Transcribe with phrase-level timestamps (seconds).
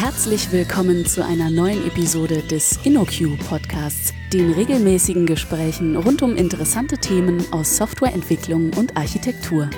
[0.00, 6.98] Herzlich willkommen zu einer neuen Episode des InnoQ Podcasts, den regelmäßigen Gesprächen rund um interessante
[6.98, 9.68] Themen aus Softwareentwicklung und Architektur.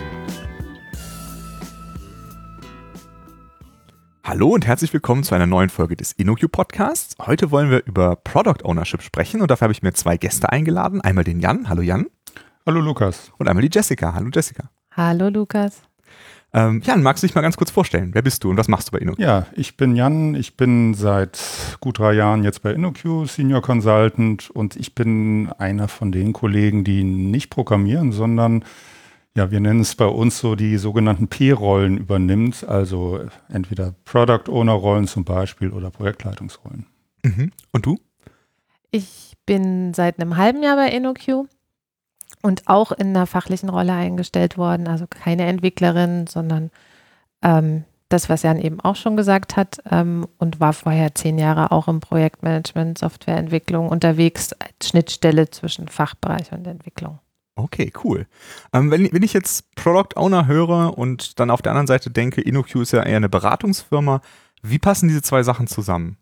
[4.22, 7.16] Hallo und herzlich willkommen zu einer neuen Folge des InnoQ Podcasts.
[7.24, 11.00] Heute wollen wir über Product Ownership sprechen und dafür habe ich mir zwei Gäste eingeladen.
[11.00, 11.70] Einmal den Jan.
[11.70, 12.08] Hallo Jan.
[12.66, 13.32] Hallo Lukas.
[13.38, 14.12] Und einmal die Jessica.
[14.12, 14.68] Hallo Jessica.
[14.94, 15.80] Hallo Lukas.
[16.52, 18.10] Ähm, Jan, magst du dich mal ganz kurz vorstellen?
[18.12, 19.18] Wer bist du und was machst du bei InnoQ?
[19.18, 20.34] Ja, ich bin Jan.
[20.34, 21.40] Ich bin seit
[21.80, 26.82] gut drei Jahren jetzt bei InnoQ Senior Consultant und ich bin einer von den Kollegen,
[26.82, 28.64] die nicht programmieren, sondern
[29.36, 34.72] ja, wir nennen es bei uns so die sogenannten P-Rollen übernimmt, also entweder Product Owner
[34.72, 36.86] Rollen zum Beispiel oder Projektleitungsrollen.
[37.24, 37.52] Mhm.
[37.70, 37.98] Und du?
[38.90, 41.46] Ich bin seit einem halben Jahr bei InnoQ
[42.42, 44.88] und auch in einer fachlichen Rolle eingestellt worden.
[44.88, 46.70] Also keine Entwicklerin, sondern
[47.42, 51.70] ähm, das, was Jan eben auch schon gesagt hat ähm, und war vorher zehn Jahre
[51.70, 57.20] auch im Projektmanagement, Softwareentwicklung unterwegs als Schnittstelle zwischen Fachbereich und Entwicklung.
[57.54, 58.26] Okay, cool.
[58.72, 62.40] Ähm, wenn, wenn ich jetzt Product Owner höre und dann auf der anderen Seite denke,
[62.40, 64.22] InnoQ ist ja eher eine Beratungsfirma,
[64.62, 66.16] wie passen diese zwei Sachen zusammen?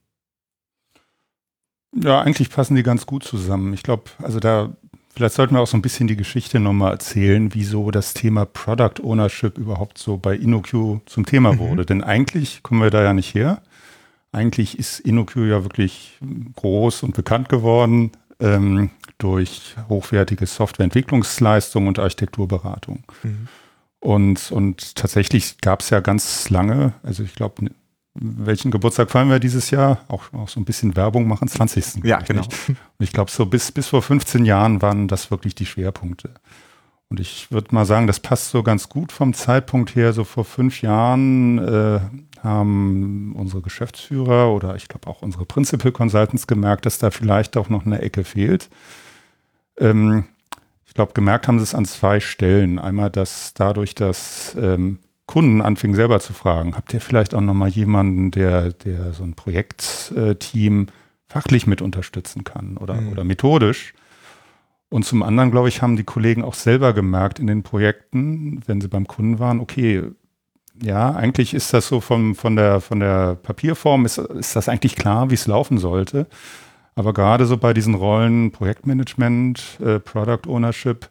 [1.94, 3.72] Ja, eigentlich passen die ganz gut zusammen.
[3.72, 4.76] Ich glaube, also da
[5.18, 9.02] Vielleicht sollten wir auch so ein bisschen die Geschichte nochmal erzählen, wieso das Thema Product
[9.02, 11.58] Ownership überhaupt so bei InnoQ zum Thema mhm.
[11.58, 11.84] wurde.
[11.84, 13.60] Denn eigentlich kommen wir da ja nicht her.
[14.30, 16.20] Eigentlich ist InnoQ ja wirklich
[16.54, 23.02] groß und bekannt geworden ähm, durch hochwertige Softwareentwicklungsleistungen und Architekturberatung.
[23.24, 23.48] Mhm.
[23.98, 27.70] Und, und tatsächlich gab es ja ganz lange, also ich glaube
[28.14, 30.04] welchen Geburtstag feiern wir dieses Jahr?
[30.08, 32.04] Auch, auch so ein bisschen Werbung machen, 20.
[32.04, 32.42] Ja, genau.
[32.42, 36.34] Und ich glaube, so bis, bis vor 15 Jahren waren das wirklich die Schwerpunkte.
[37.10, 40.12] Und ich würde mal sagen, das passt so ganz gut vom Zeitpunkt her.
[40.12, 42.00] So vor fünf Jahren äh,
[42.42, 47.68] haben unsere Geschäftsführer oder ich glaube auch unsere Principal Consultants gemerkt, dass da vielleicht auch
[47.70, 48.68] noch eine Ecke fehlt.
[49.78, 50.24] Ähm,
[50.86, 52.78] ich glaube, gemerkt haben sie es an zwei Stellen.
[52.78, 57.68] Einmal, dass dadurch, dass ähm, Kunden anfingen selber zu fragen, habt ihr vielleicht auch nochmal
[57.68, 60.86] jemanden, der, der so ein Projektteam
[61.28, 63.12] fachlich mit unterstützen kann oder, mhm.
[63.12, 63.92] oder methodisch?
[64.88, 68.80] Und zum anderen, glaube ich, haben die Kollegen auch selber gemerkt in den Projekten, wenn
[68.80, 70.02] sie beim Kunden waren, okay,
[70.82, 74.96] ja, eigentlich ist das so von, von, der, von der Papierform, ist, ist das eigentlich
[74.96, 76.26] klar, wie es laufen sollte.
[76.94, 81.10] Aber gerade so bei diesen Rollen Projektmanagement, äh, Product Ownership,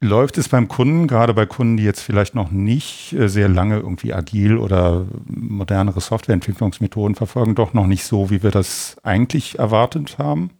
[0.00, 3.76] läuft es beim Kunden, gerade bei Kunden, die jetzt vielleicht noch nicht äh, sehr lange
[3.76, 10.18] irgendwie agil oder modernere Softwareentwicklungsmethoden verfolgen, doch noch nicht so, wie wir das eigentlich erwartet
[10.18, 10.50] haben.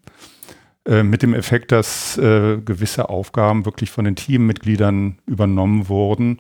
[0.87, 6.39] Äh, mit dem Effekt, dass äh, gewisse Aufgaben wirklich von den Teammitgliedern übernommen wurden,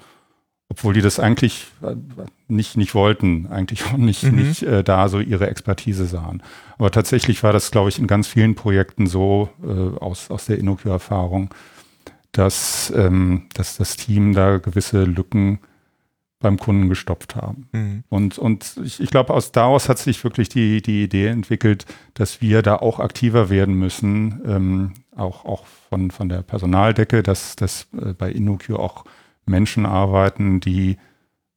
[0.68, 1.66] obwohl die das eigentlich
[2.48, 4.36] nicht, nicht wollten, eigentlich auch nicht, mhm.
[4.36, 6.42] nicht äh, da so ihre Expertise sahen.
[6.78, 9.48] Aber tatsächlich war das, glaube ich, in ganz vielen Projekten so
[10.00, 11.50] aus, aus der InnoQ-Erfahrung,
[12.38, 15.60] dass, ähm, dass das Team da gewisse Lücken
[16.38, 17.68] beim Kunden gestopft haben.
[17.72, 18.04] Mhm.
[18.08, 22.42] Und, und ich, ich glaube, aus daraus hat sich wirklich die, die Idee entwickelt, dass
[22.42, 27.88] wir da auch aktiver werden müssen, ähm, auch, auch von, von der Personaldecke, dass, dass
[27.98, 29.04] äh, bei InnoQ auch
[29.46, 30.98] Menschen arbeiten, die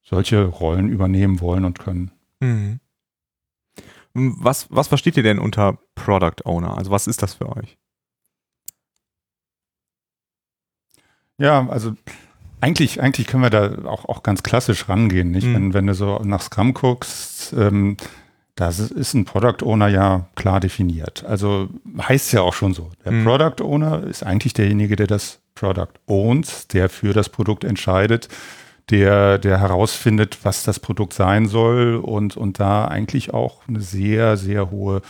[0.02, 2.12] solche Rollen übernehmen wollen und können.
[2.40, 2.80] Mhm.
[4.14, 6.78] Was, was versteht ihr denn unter Product Owner?
[6.78, 7.78] Also was ist das für euch?
[11.40, 11.94] Ja, also
[12.62, 15.48] eigentlich, eigentlich können wir da auch, auch ganz klassisch rangehen, nicht?
[15.48, 15.54] Mhm.
[15.54, 17.98] Wenn, wenn du so nach Scrum guckst, ähm,
[18.56, 21.24] da ist ein Product Owner ja klar definiert.
[21.26, 21.70] Also
[22.02, 22.90] heißt ja auch schon so.
[23.06, 23.24] Der mhm.
[23.24, 28.28] Product Owner ist eigentlich derjenige, der das Product owns, der für das Produkt entscheidet,
[28.90, 34.36] der, der herausfindet, was das Produkt sein soll und, und da eigentlich auch eine sehr,
[34.36, 35.02] sehr hohe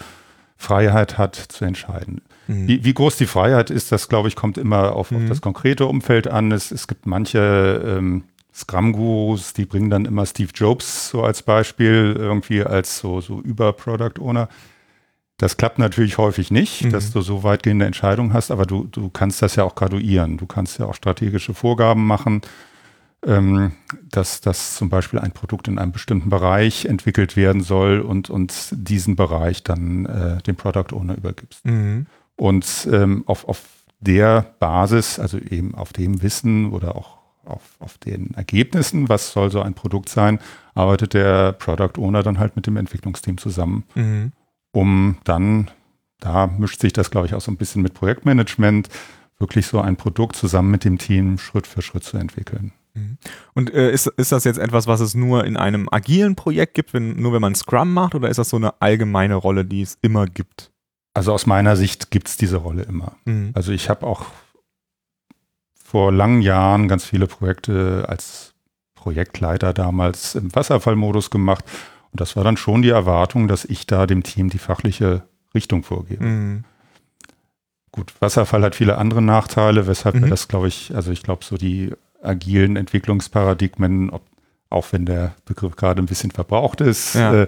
[0.56, 2.22] Freiheit hat zu entscheiden.
[2.50, 2.68] Mhm.
[2.68, 5.18] Wie, wie, groß die Freiheit ist, das glaube ich, kommt immer auf, mhm.
[5.18, 6.52] auf das konkrete Umfeld an.
[6.52, 7.40] Es, es gibt manche
[7.86, 8.24] ähm,
[8.56, 14.50] Scrum-Gurus, die bringen dann immer Steve Jobs so als Beispiel, irgendwie als so, so Über-Product-Owner.
[15.38, 16.90] Das klappt natürlich häufig nicht, mhm.
[16.90, 20.38] dass du so weitgehende Entscheidungen hast, aber du, du kannst das ja auch graduieren.
[20.38, 22.42] Du kannst ja auch strategische Vorgaben machen,
[23.24, 23.74] ähm,
[24.10, 28.70] dass, dass zum Beispiel ein Produkt in einem bestimmten Bereich entwickelt werden soll und, und
[28.72, 31.64] diesen Bereich dann äh, dem Product Owner übergibst.
[31.64, 32.08] Mhm.
[32.40, 33.66] Und ähm, auf, auf
[34.00, 39.52] der Basis, also eben auf dem Wissen oder auch auf, auf den Ergebnissen, was soll
[39.52, 40.40] so ein Produkt sein,
[40.74, 44.32] arbeitet der Product Owner dann halt mit dem Entwicklungsteam zusammen, mhm.
[44.72, 45.70] um dann,
[46.22, 48.88] da mischt sich das, glaube ich, auch so ein bisschen mit Projektmanagement,
[49.38, 52.72] wirklich so ein Produkt zusammen mit dem Team Schritt für Schritt zu entwickeln.
[52.94, 53.18] Mhm.
[53.54, 56.94] Und äh, ist, ist das jetzt etwas, was es nur in einem agilen Projekt gibt,
[56.94, 59.98] wenn, nur wenn man Scrum macht, oder ist das so eine allgemeine Rolle, die es
[60.02, 60.72] immer gibt?
[61.14, 63.16] Also aus meiner Sicht gibt es diese Rolle immer.
[63.26, 63.52] Mhm.
[63.54, 64.28] Also ich habe auch
[65.84, 68.54] vor langen Jahren ganz viele Projekte als
[68.94, 71.66] Projektleiter damals im Wasserfallmodus gemacht.
[72.12, 75.24] Und das war dann schon die Erwartung, dass ich da dem Team die fachliche
[75.56, 76.24] Richtung vorgebe.
[76.24, 76.64] Mhm.
[77.92, 80.22] Gut, Wasserfall hat viele andere Nachteile, weshalb mhm.
[80.24, 81.92] wir das, glaube ich, also ich glaube, so die
[82.22, 84.22] agilen Entwicklungsparadigmen, ob,
[84.70, 87.34] auch wenn der Begriff gerade ein bisschen verbraucht ist, ja.
[87.34, 87.48] äh,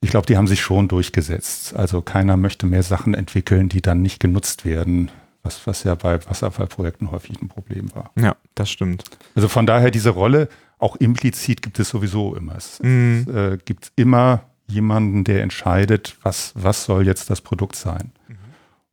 [0.00, 1.74] ich glaube, die haben sich schon durchgesetzt.
[1.74, 5.10] Also keiner möchte mehr Sachen entwickeln, die dann nicht genutzt werden,
[5.42, 8.10] was, was ja bei Wasserfallprojekten häufig ein Problem war.
[8.18, 9.04] Ja, das stimmt.
[9.34, 10.48] Also von daher diese Rolle,
[10.78, 12.56] auch implizit gibt es sowieso immer.
[12.56, 13.26] Es, mhm.
[13.32, 18.12] äh, gibt immer jemanden, der entscheidet, was, was soll jetzt das Produkt sein.
[18.28, 18.36] Mhm.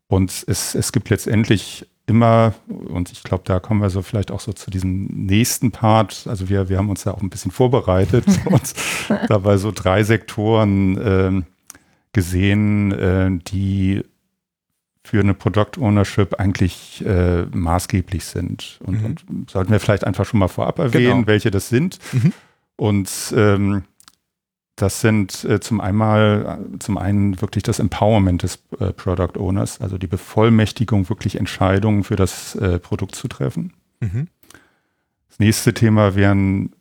[0.08, 4.40] Und es, es gibt letztendlich immer, und ich glaube, da kommen wir so vielleicht auch
[4.40, 6.26] so zu diesem nächsten Part.
[6.28, 8.74] Also wir, wir haben uns ja auch ein bisschen vorbereitet und
[9.28, 11.42] dabei so drei Sektoren äh,
[12.12, 14.04] gesehen, äh, die
[15.06, 18.80] für eine Product Ownership eigentlich äh, maßgeblich sind.
[18.86, 19.16] Und, mhm.
[19.30, 21.28] und, sollten wir vielleicht einfach schon mal vorab erwähnen, genau.
[21.28, 22.00] welche das sind.
[22.14, 22.34] Mhm.
[22.76, 23.84] Und ähm,
[24.76, 29.98] das sind äh, zum, einmal, zum einen wirklich das Empowerment des äh, Product Owners, also
[29.98, 33.74] die Bevollmächtigung, wirklich Entscheidungen für das äh, Produkt zu treffen.
[34.00, 34.28] Mhm.
[35.30, 36.74] Das nächste Thema wären,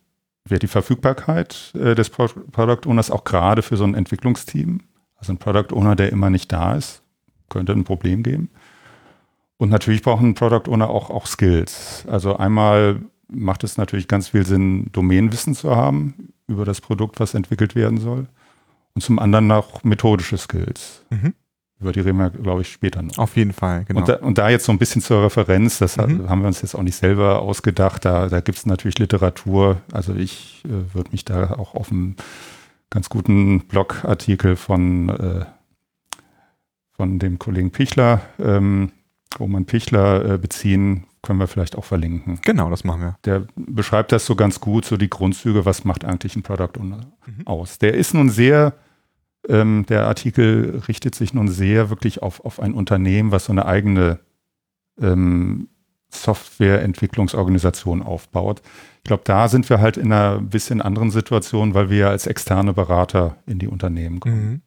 [0.45, 4.81] wäre die Verfügbarkeit äh, des Pro Product Owners, auch gerade für so ein Entwicklungsteam.
[5.15, 7.03] Also ein Product Owner, der immer nicht da ist,
[7.49, 8.49] könnte ein Problem geben.
[9.57, 12.05] Und natürlich brauchen ein Product Owner auch, auch Skills.
[12.09, 17.33] Also einmal macht es natürlich ganz viel Sinn, Domänenwissen zu haben über das Produkt, was
[17.33, 18.27] entwickelt werden soll.
[18.95, 21.03] Und zum anderen auch methodische Skills.
[21.09, 21.33] Mhm.
[21.79, 23.17] Über die reden wir, glaube ich, später noch.
[23.17, 23.99] Auf jeden Fall, genau.
[23.99, 26.29] Und da, und da jetzt so ein bisschen zur Referenz, das mhm.
[26.29, 29.81] haben wir uns jetzt auch nicht selber ausgedacht, da, da gibt es natürlich Literatur.
[29.91, 32.15] Also ich äh, würde mich da auch auf einen
[32.89, 35.45] ganz guten Blogartikel von, äh,
[36.91, 38.91] von dem Kollegen Pichler, ähm,
[39.39, 42.39] Roman Pichler äh, beziehen, können wir vielleicht auch verlinken.
[42.43, 43.17] Genau, das machen wir.
[43.25, 47.07] Der beschreibt das so ganz gut, so die Grundzüge, was macht eigentlich ein Product Owner
[47.25, 47.47] mhm.
[47.47, 47.79] aus.
[47.79, 48.73] Der ist nun sehr,
[49.47, 53.65] ähm, der Artikel richtet sich nun sehr wirklich auf, auf ein Unternehmen, was so eine
[53.65, 54.19] eigene
[55.01, 55.69] ähm,
[56.09, 58.61] Softwareentwicklungsorganisation aufbaut.
[58.97, 62.27] Ich glaube, da sind wir halt in einer bisschen anderen Situation, weil wir ja als
[62.27, 64.51] externe Berater in die Unternehmen kommen.
[64.51, 64.61] Mhm.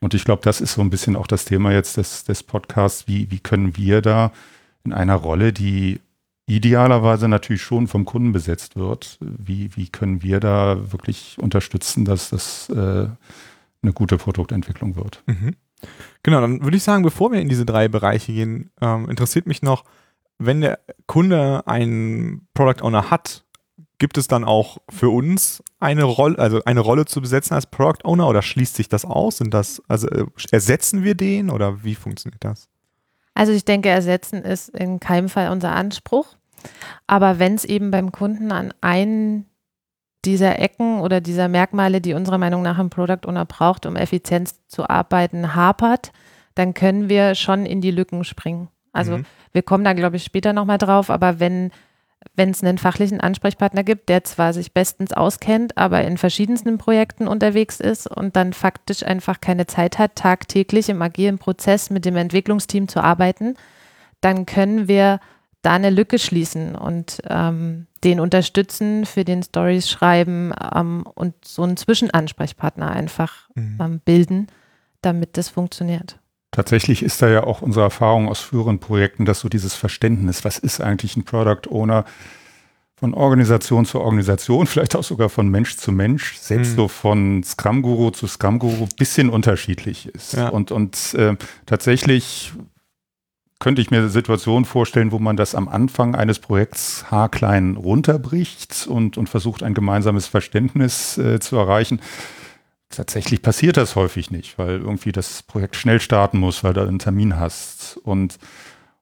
[0.00, 3.06] Und ich glaube, das ist so ein bisschen auch das Thema jetzt des, des Podcasts.
[3.06, 4.32] Wie, wie können wir da
[4.84, 6.00] in einer Rolle, die
[6.46, 9.18] idealerweise natürlich schon vom Kunden besetzt wird.
[9.20, 13.08] Wie, wie können wir da wirklich unterstützen, dass das äh,
[13.82, 15.22] eine gute Produktentwicklung wird?
[15.26, 15.54] Mhm.
[16.22, 19.62] Genau, dann würde ich sagen, bevor wir in diese drei Bereiche gehen, ähm, interessiert mich
[19.62, 19.84] noch,
[20.38, 23.44] wenn der Kunde einen Product Owner hat,
[23.98, 28.04] gibt es dann auch für uns eine Rolle, also eine Rolle zu besetzen als Product
[28.04, 29.38] Owner oder schließt sich das aus?
[29.38, 32.68] Sind das, also äh, ersetzen wir den oder wie funktioniert das?
[33.40, 36.36] Also ich denke, ersetzen ist in keinem Fall unser Anspruch.
[37.06, 39.46] Aber wenn es eben beim Kunden an einen
[40.26, 44.52] dieser Ecken oder dieser Merkmale, die unserer Meinung nach ein Product Owner braucht, um effizient
[44.68, 46.12] zu arbeiten, hapert,
[46.54, 48.68] dann können wir schon in die Lücken springen.
[48.92, 49.26] Also mhm.
[49.52, 51.70] wir kommen da, glaube ich, später nochmal drauf, aber wenn
[52.34, 57.26] wenn es einen fachlichen Ansprechpartner gibt, der zwar sich bestens auskennt, aber in verschiedensten Projekten
[57.26, 62.16] unterwegs ist und dann faktisch einfach keine Zeit hat, tagtäglich im agilen Prozess mit dem
[62.16, 63.54] Entwicklungsteam zu arbeiten,
[64.20, 65.20] dann können wir
[65.62, 71.62] da eine Lücke schließen und ähm, den unterstützen für den Stories schreiben ähm, und so
[71.62, 73.78] einen Zwischenansprechpartner einfach mhm.
[73.80, 74.46] ähm, bilden,
[75.02, 76.18] damit das funktioniert.
[76.50, 80.58] Tatsächlich ist da ja auch unsere Erfahrung aus früheren Projekten, dass so dieses Verständnis, was
[80.58, 82.04] ist eigentlich ein Product Owner,
[83.00, 86.76] von Organisation zu Organisation, vielleicht auch sogar von Mensch zu Mensch, selbst mhm.
[86.76, 90.34] so von Scrum Guru zu Scrum Guru, bisschen unterschiedlich ist.
[90.34, 90.48] Ja.
[90.48, 92.52] Und, und äh, tatsächlich
[93.58, 99.18] könnte ich mir Situationen vorstellen, wo man das am Anfang eines Projekts haarklein runterbricht und,
[99.18, 102.00] und versucht, ein gemeinsames Verständnis äh, zu erreichen.
[102.90, 106.98] Tatsächlich passiert das häufig nicht, weil irgendwie das Projekt schnell starten muss, weil du einen
[106.98, 107.96] Termin hast.
[108.02, 108.38] Und,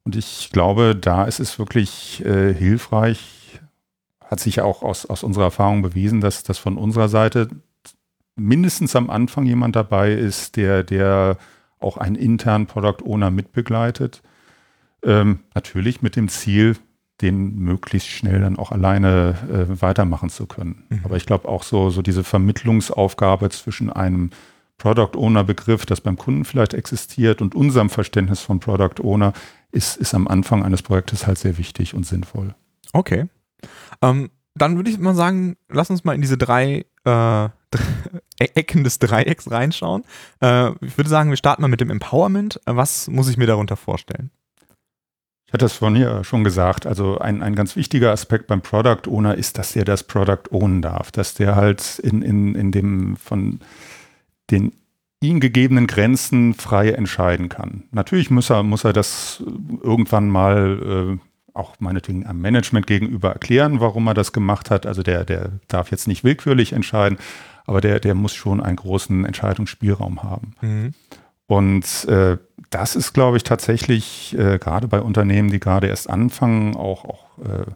[0.04, 3.61] und ich glaube, da ist es wirklich äh, hilfreich,
[4.23, 7.49] hat sich auch aus, aus unserer Erfahrung bewiesen, dass, dass von unserer Seite
[8.37, 11.38] mindestens am Anfang jemand dabei ist, der, der
[11.80, 14.23] auch einen internen Product Owner mitbegleitet.
[15.02, 16.76] Ähm, natürlich mit dem Ziel,
[17.20, 20.84] den möglichst schnell dann auch alleine äh, weitermachen zu können.
[20.88, 21.00] Mhm.
[21.04, 24.30] Aber ich glaube auch so, so diese Vermittlungsaufgabe zwischen einem
[24.78, 29.32] Product Owner Begriff, das beim Kunden vielleicht existiert und unserem Verständnis von Product Owner
[29.72, 32.54] ist, ist am Anfang eines Projektes halt sehr wichtig und sinnvoll.
[32.92, 33.26] Okay.
[34.00, 37.48] Ähm, dann würde ich mal sagen, lass uns mal in diese drei äh,
[38.38, 40.04] Ecken des Dreiecks reinschauen.
[40.40, 42.60] Äh, ich würde sagen, wir starten mal mit dem Empowerment.
[42.64, 44.30] Was muss ich mir darunter vorstellen?
[45.49, 46.87] Ich hatte es von hier schon gesagt.
[46.87, 50.83] Also ein, ein ganz wichtiger Aspekt beim Product Owner ist, dass der das Product ownen
[50.83, 53.61] darf, dass der halt in, in, in dem von
[54.50, 54.73] den
[55.21, 57.85] ihm gegebenen Grenzen frei entscheiden kann.
[57.93, 59.43] Natürlich muss er, muss er das
[59.83, 64.85] irgendwann mal äh, auch meinetwegen am Management gegenüber erklären, warum er das gemacht hat.
[64.85, 67.19] Also der, der darf jetzt nicht willkürlich entscheiden,
[67.64, 70.52] aber der, der muss schon einen großen Entscheidungsspielraum haben.
[70.61, 70.95] Mhm.
[71.49, 72.37] Und äh,
[72.69, 77.38] das ist, glaube ich, tatsächlich äh, gerade bei Unternehmen, die gerade erst anfangen, auch, auch
[77.38, 77.71] äh,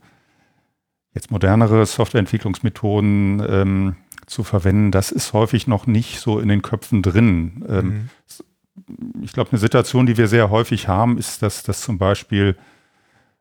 [1.14, 7.02] jetzt modernere Softwareentwicklungsmethoden ähm, zu verwenden, das ist häufig noch nicht so in den Köpfen
[7.02, 7.64] drin.
[7.66, 9.22] Ähm, mhm.
[9.22, 12.56] Ich glaube, eine Situation, die wir sehr häufig haben, ist, dass, dass zum Beispiel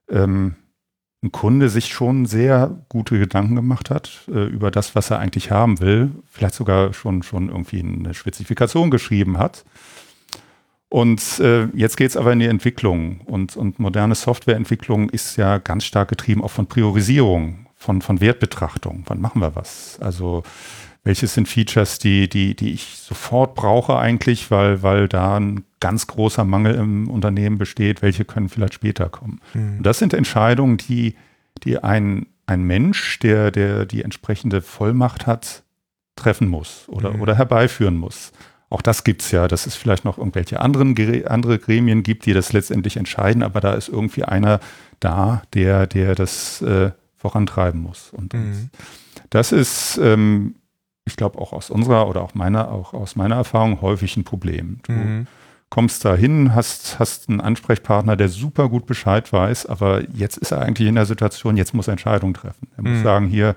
[0.09, 0.55] ähm,
[1.23, 5.51] ein Kunde sich schon sehr gute Gedanken gemacht hat äh, über das, was er eigentlich
[5.51, 9.65] haben will, vielleicht sogar schon, schon irgendwie eine Spezifikation geschrieben hat.
[10.91, 13.21] Und äh, jetzt geht es aber in die Entwicklung.
[13.21, 19.05] Und, und moderne Softwareentwicklung ist ja ganz stark getrieben auch von Priorisierung, von, von Wertbetrachtung.
[19.07, 19.97] Wann machen wir was?
[20.01, 20.43] Also
[21.05, 26.07] welches sind Features, die, die, die ich sofort brauche eigentlich, weil, weil da ein ganz
[26.07, 29.39] großer Mangel im Unternehmen besteht, welche können vielleicht später kommen.
[29.53, 29.77] Mhm.
[29.77, 31.15] Und das sind Entscheidungen, die,
[31.63, 35.63] die ein, ein Mensch, der, der die entsprechende Vollmacht hat,
[36.17, 37.21] treffen muss oder, mhm.
[37.21, 38.33] oder herbeiführen muss.
[38.71, 40.95] Auch das gibt es ja, dass es vielleicht noch irgendwelche anderen,
[41.27, 44.59] andere Gremien gibt, die das letztendlich entscheiden, aber da ist irgendwie einer
[44.99, 48.09] da, der, der das äh, vorantreiben muss.
[48.11, 48.69] Und, mhm.
[49.29, 50.55] das ist ähm,
[51.05, 54.79] ich glaube auch aus unserer oder auch meiner, auch aus meiner Erfahrung häufig ein Problem.
[54.83, 55.27] Du mhm.
[55.69, 60.51] kommst da hin, hast, hast einen Ansprechpartner, der super gut Bescheid weiß, aber jetzt ist
[60.51, 62.67] er eigentlich in der Situation, jetzt muss er Entscheidungen treffen.
[62.77, 62.93] Er mhm.
[62.93, 63.55] muss sagen, hier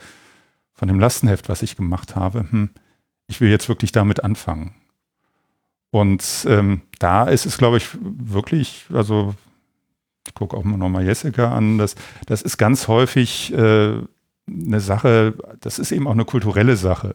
[0.73, 2.71] von dem Lastenheft, was ich gemacht habe, hm,
[3.27, 4.75] ich will jetzt wirklich damit anfangen.
[5.95, 9.35] Und ähm, da ist es, glaube ich, wirklich, also
[10.27, 11.95] ich gucke auch mal nochmal Jessica an, das,
[12.27, 13.99] das ist ganz häufig äh,
[14.49, 17.15] eine Sache, das ist eben auch eine kulturelle Sache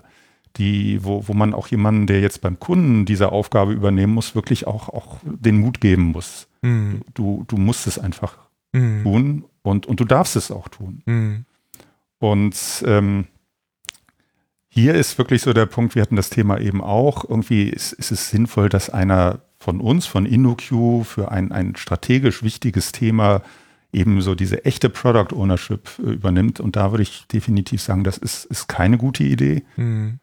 [0.56, 4.66] die, wo, wo man auch jemanden, der jetzt beim Kunden diese Aufgabe übernehmen muss, wirklich
[4.66, 6.48] auch, auch den Mut geben muss.
[6.62, 7.02] Mhm.
[7.14, 8.38] Du, du musst es einfach
[8.72, 9.04] mhm.
[9.04, 11.04] tun und, und du darfst es auch tun.
[11.06, 11.46] Mhm.
[12.20, 12.56] Und
[12.86, 13.28] ähm,
[14.80, 18.12] hier ist wirklich so der Punkt, wir hatten das Thema eben auch, irgendwie ist, ist
[18.12, 23.42] es sinnvoll, dass einer von uns, von InnoQ, für ein, ein strategisch wichtiges Thema
[23.92, 26.60] eben so diese echte Product Ownership äh, übernimmt.
[26.60, 29.64] Und da würde ich definitiv sagen, das ist, ist keine gute Idee.
[29.76, 30.20] Mhm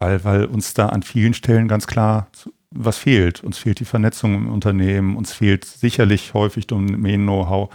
[0.00, 2.28] weil, weil uns da an vielen Stellen ganz klar
[2.72, 3.44] was fehlt.
[3.44, 7.68] Uns fehlt die Vernetzung im Unternehmen, uns fehlt sicherlich häufig Domain-Know-how,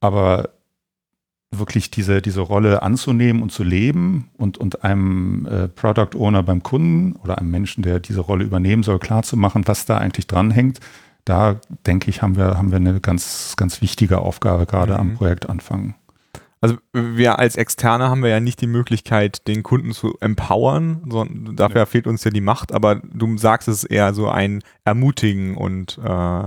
[0.00, 0.50] aber
[1.52, 6.62] wirklich diese, diese Rolle anzunehmen und zu leben und, und einem äh, Product Owner beim
[6.62, 10.80] Kunden oder einem Menschen, der diese Rolle übernehmen soll, klarzumachen, was da eigentlich dranhängt,
[11.24, 15.00] da denke ich, haben wir, haben wir eine ganz, ganz wichtige Aufgabe gerade mhm.
[15.00, 15.94] am Projektanfang.
[16.60, 21.56] Also wir als Externe haben wir ja nicht die Möglichkeit, den Kunden zu empowern, sondern
[21.56, 21.86] dafür ja.
[21.86, 26.44] fehlt uns ja die Macht, aber du sagst es eher so ein Ermutigen und äh,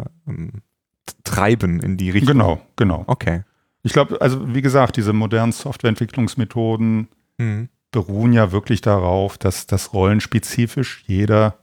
[1.26, 2.34] Treiben in die Richtung.
[2.34, 3.04] Genau, genau.
[3.08, 3.44] Okay.
[3.86, 7.70] Ich glaube, also wie gesagt, diese modernen Softwareentwicklungsmethoden mhm.
[7.92, 11.60] beruhen ja wirklich darauf, dass das rollenspezifisch jeder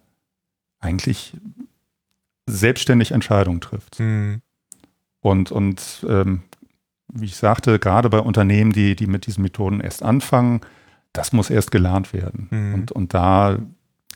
[0.79, 1.37] eigentlich
[2.47, 3.99] selbstständig Entscheidungen trifft.
[3.99, 4.41] Mhm.
[5.21, 6.45] Und, und ähm,
[7.13, 10.61] wie ich sagte, gerade bei Unternehmen, die, die mit diesen Methoden erst anfangen,
[11.13, 12.47] das muss erst gelernt werden.
[12.53, 12.75] Mhm.
[12.75, 13.59] Und, und da,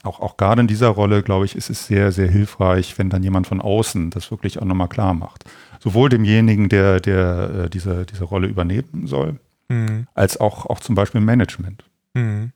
[0.05, 3.25] auch, auch gerade in dieser Rolle, glaube ich, ist es sehr, sehr hilfreich, wenn dann
[3.25, 5.45] jemand von außen das wirklich auch nochmal klar macht.
[5.80, 10.06] Sowohl demjenigen, der, der äh, diese, diese Rolle übernehmen soll, mhm.
[10.14, 11.85] als auch, auch zum Beispiel im Management.
[12.14, 12.52] Mhm.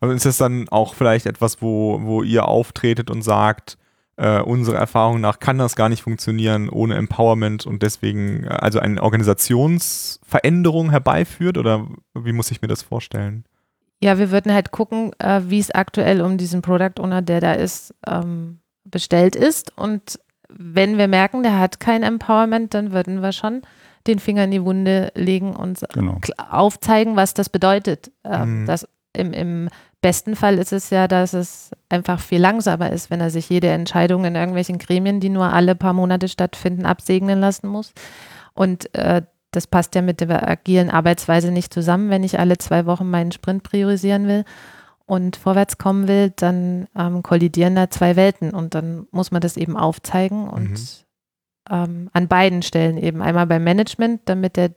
[0.00, 3.76] Also ist das dann auch vielleicht etwas, wo, wo ihr auftretet und sagt,
[4.16, 8.78] äh, unserer Erfahrung nach kann das gar nicht funktionieren ohne Empowerment und deswegen äh, also
[8.78, 13.44] eine Organisationsveränderung herbeiführt oder wie muss ich mir das vorstellen?
[14.02, 17.52] Ja, wir würden halt gucken, äh, wie es aktuell um diesen Product Owner, der da
[17.52, 20.18] ist, ähm, bestellt ist und
[20.56, 23.62] wenn wir merken, der hat kein Empowerment, dann würden wir schon
[24.06, 26.18] den Finger in die Wunde legen und genau.
[26.50, 28.10] aufzeigen, was das bedeutet.
[28.24, 28.66] Ähm, mhm.
[28.66, 29.68] Dass im, im
[30.00, 33.68] besten Fall ist es ja, dass es einfach viel langsamer ist, wenn er sich jede
[33.68, 37.92] Entscheidung in irgendwelchen Gremien, die nur alle paar Monate stattfinden, absegnen lassen muss.
[38.54, 42.08] Und äh, das passt ja mit der agilen Arbeitsweise nicht zusammen.
[42.08, 44.44] Wenn ich alle zwei Wochen meinen Sprint priorisieren will
[45.10, 49.56] und vorwärts kommen will, dann ähm, kollidieren da zwei Welten und dann muss man das
[49.56, 50.78] eben aufzeigen und mhm.
[51.68, 53.20] ähm, an beiden Stellen eben.
[53.20, 54.70] Einmal beim Management, damit er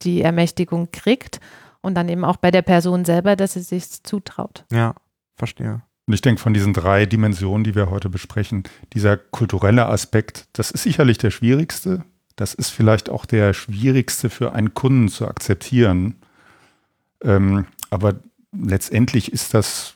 [0.00, 1.38] die Ermächtigung kriegt
[1.82, 4.64] und dann eben auch bei der Person selber, dass sie sich zutraut.
[4.72, 4.94] Ja,
[5.36, 5.82] verstehe.
[6.06, 8.62] Und ich denke, von diesen drei Dimensionen, die wir heute besprechen,
[8.94, 12.04] dieser kulturelle Aspekt, das ist sicherlich der schwierigste.
[12.36, 16.16] Das ist vielleicht auch der schwierigste für einen Kunden zu akzeptieren.
[17.22, 18.14] Ähm, aber
[18.62, 19.94] letztendlich ist das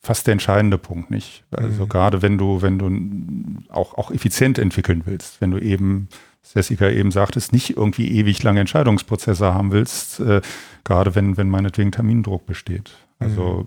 [0.00, 1.44] fast der entscheidende Punkt, nicht?
[1.50, 1.88] Also mhm.
[1.88, 6.08] gerade wenn du, wenn du auch, auch effizient entwickeln willst, wenn du eben,
[6.54, 10.40] Jessica eben sagtest, nicht irgendwie ewig lange Entscheidungsprozesse haben willst, äh,
[10.84, 12.92] gerade wenn, wenn meinetwegen Termindruck besteht.
[13.18, 13.66] Also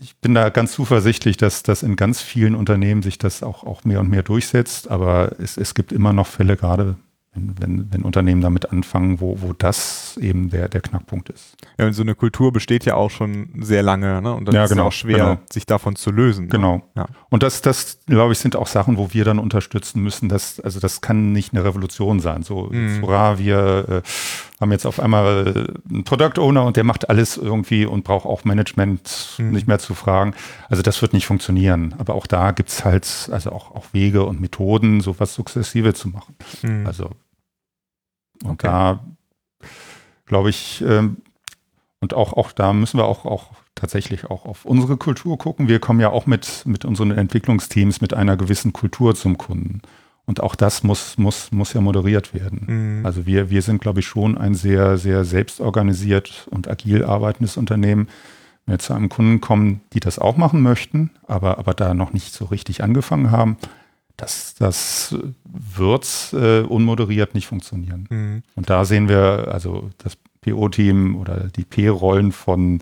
[0.00, 3.84] ich bin da ganz zuversichtlich, dass das in ganz vielen Unternehmen sich das auch, auch
[3.84, 4.90] mehr und mehr durchsetzt.
[4.90, 6.96] Aber es, es gibt immer noch Fälle, gerade
[7.32, 11.56] wenn, wenn, Unternehmen damit anfangen, wo, wo das eben der, der Knackpunkt ist.
[11.78, 14.34] Ja, und so eine Kultur besteht ja auch schon sehr lange, ne?
[14.34, 15.38] Und dann ja, ist es genau, auch schwer, genau.
[15.50, 16.46] sich davon zu lösen.
[16.46, 16.50] Ne?
[16.50, 16.82] Genau.
[16.96, 17.06] Ja.
[17.28, 20.28] Und das, das, glaube ich, sind auch Sachen, wo wir dann unterstützen müssen.
[20.28, 22.42] Dass, also das kann nicht eine Revolution sein.
[22.42, 23.00] So, mhm.
[23.02, 24.02] hurra, wir äh,
[24.60, 28.44] haben jetzt auf einmal einen Product Owner und der macht alles irgendwie und braucht auch
[28.44, 29.50] Management mhm.
[29.50, 30.34] nicht mehr zu fragen.
[30.68, 31.94] Also das wird nicht funktionieren.
[31.98, 36.10] Aber auch da gibt es halt also auch, auch Wege und Methoden, sowas sukzessive zu
[36.10, 36.36] machen.
[36.62, 36.86] Mhm.
[36.86, 37.10] Also
[38.42, 38.66] und okay.
[38.66, 39.00] da
[40.26, 41.18] glaube ich, ähm,
[42.00, 45.68] und auch, auch da müssen wir auch, auch tatsächlich auch auf unsere Kultur gucken.
[45.68, 49.82] Wir kommen ja auch mit, mit unseren Entwicklungsteams mit einer gewissen Kultur zum Kunden.
[50.30, 53.00] Und auch das muss, muss, muss ja moderiert werden.
[53.00, 53.04] Mhm.
[53.04, 58.06] Also wir, wir sind, glaube ich, schon ein sehr, sehr selbstorganisiert und agil arbeitendes Unternehmen.
[58.64, 62.12] Wenn wir zu einem Kunden kommen, die das auch machen möchten, aber, aber da noch
[62.12, 63.56] nicht so richtig angefangen haben,
[64.16, 68.06] das, das wird äh, unmoderiert nicht funktionieren.
[68.08, 68.42] Mhm.
[68.54, 72.80] Und da sehen wir, also das PO-Team oder die P-Rollen von,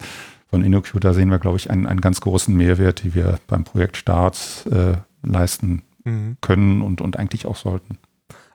[0.51, 3.65] von InnoQ, da sehen wir, glaube ich, einen, einen ganz großen Mehrwert, die wir beim
[3.65, 6.37] Projektstart äh, leisten mhm.
[6.41, 7.99] können und, und eigentlich auch sollten.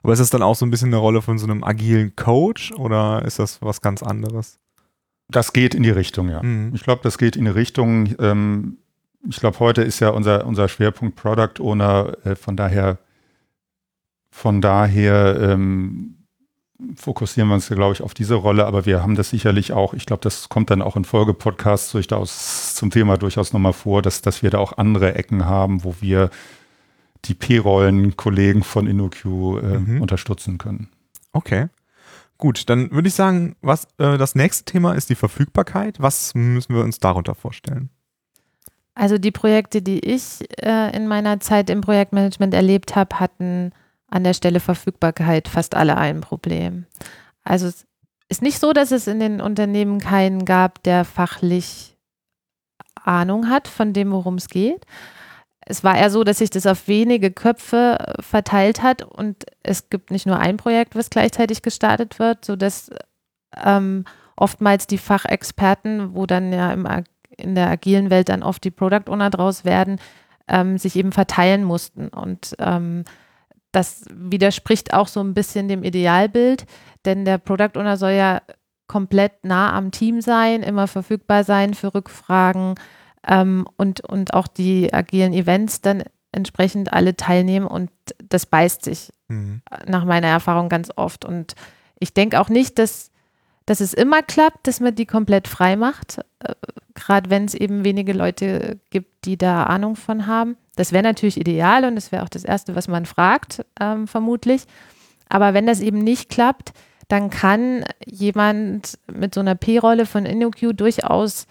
[0.02, 2.72] Aber ist das dann auch so ein bisschen eine Rolle von so einem agilen Coach
[2.72, 4.58] oder ist das was ganz anderes?
[5.28, 6.42] Das geht in die Richtung, ja.
[6.42, 6.72] Mhm.
[6.74, 8.78] Ich glaube, das geht in die Richtung, ähm,
[9.26, 12.98] ich glaube, heute ist ja unser, unser Schwerpunkt Product Owner, äh, von daher,
[14.30, 16.16] von daher ähm,
[16.96, 20.06] fokussieren wir uns, glaube ich, auf diese Rolle, aber wir haben das sicherlich auch, ich
[20.06, 24.42] glaube, das kommt dann auch in Folgepodcasts durchaus zum Thema durchaus nochmal vor, dass, dass
[24.42, 26.30] wir da auch andere Ecken haben, wo wir
[27.24, 30.00] die P-Rollen-Kollegen von InnoQ äh, mhm.
[30.00, 30.88] unterstützen können.
[31.32, 31.68] Okay.
[32.38, 36.00] Gut, dann würde ich sagen, was äh, das nächste Thema ist die Verfügbarkeit.
[36.00, 37.90] Was müssen wir uns darunter vorstellen?
[38.94, 43.72] Also die Projekte, die ich äh, in meiner Zeit im Projektmanagement erlebt habe, hatten
[44.08, 46.86] an der Stelle Verfügbarkeit fast alle ein Problem.
[47.42, 47.86] Also es
[48.28, 51.96] ist nicht so, dass es in den Unternehmen keinen gab, der fachlich
[52.94, 54.86] Ahnung hat von dem, worum es geht.
[55.66, 59.88] Es war eher so, dass sich das auf wenige Köpfe äh, verteilt hat und es
[59.90, 62.90] gibt nicht nur ein Projekt, was gleichzeitig gestartet wird, sodass
[63.62, 64.04] ähm,
[64.36, 66.86] oftmals die Fachexperten, wo dann ja im
[67.36, 69.98] in der agilen Welt dann oft die Product Owner draus werden,
[70.48, 72.08] ähm, sich eben verteilen mussten.
[72.08, 73.04] Und ähm,
[73.72, 76.64] das widerspricht auch so ein bisschen dem Idealbild,
[77.04, 78.42] denn der Product Owner soll ja
[78.86, 82.74] komplett nah am Team sein, immer verfügbar sein für Rückfragen
[83.26, 87.90] ähm, und, und auch die agilen Events dann entsprechend alle teilnehmen und
[88.28, 89.62] das beißt sich mhm.
[89.86, 91.24] nach meiner Erfahrung ganz oft.
[91.24, 91.54] Und
[91.98, 93.10] ich denke auch nicht, dass
[93.66, 96.54] dass es immer klappt, dass man die komplett frei macht, äh,
[96.94, 100.56] gerade wenn es eben wenige Leute gibt, die da Ahnung von haben.
[100.76, 104.64] Das wäre natürlich ideal und das wäre auch das Erste, was man fragt, ähm, vermutlich.
[105.28, 106.72] Aber wenn das eben nicht klappt,
[107.08, 111.46] dann kann jemand mit so einer P-Rolle von InnoQ durchaus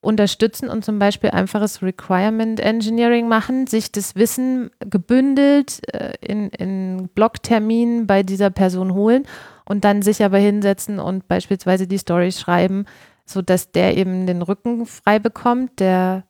[0.00, 7.08] unterstützen und zum Beispiel einfaches Requirement Engineering machen, sich das Wissen gebündelt äh, in, in
[7.14, 9.24] Blockterminen bei dieser Person holen
[9.64, 12.86] und dann sich aber hinsetzen und beispielsweise die Story schreiben,
[13.26, 15.80] sodass der eben den Rücken frei bekommt.
[15.80, 16.24] Der,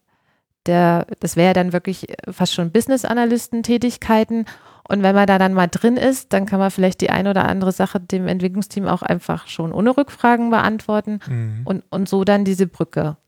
[0.66, 4.46] der, das wäre dann wirklich fast schon Business-Analysten-Tätigkeiten.
[4.88, 7.46] Und wenn man da dann mal drin ist, dann kann man vielleicht die eine oder
[7.46, 11.60] andere Sache dem Entwicklungsteam auch einfach schon ohne Rückfragen beantworten mhm.
[11.66, 13.18] und, und so dann diese Brücke